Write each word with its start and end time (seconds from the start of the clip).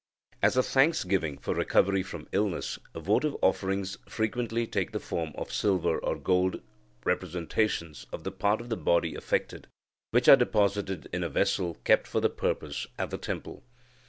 As 0.41 0.57
a 0.57 0.63
thanksgiving 0.63 1.37
for 1.37 1.53
recovery 1.53 2.01
from 2.01 2.27
illness, 2.31 2.79
votive 2.95 3.35
offerings 3.43 3.99
frequently 4.09 4.65
take 4.65 4.93
the 4.93 4.99
form 4.99 5.31
of 5.35 5.53
silver 5.53 5.99
or 5.99 6.15
gold 6.15 6.59
representations 7.05 8.07
of 8.11 8.23
the 8.23 8.31
part 8.31 8.59
of 8.61 8.69
the 8.69 8.77
body 8.77 9.13
affected, 9.13 9.67
which 10.09 10.27
are 10.27 10.35
deposited 10.35 11.07
in 11.13 11.21
a 11.23 11.29
vessel 11.29 11.75
kept 11.83 12.07
for 12.07 12.19
the 12.19 12.31
purpose 12.31 12.87
at 12.97 13.11
the 13.11 13.19
temple. 13.19 13.61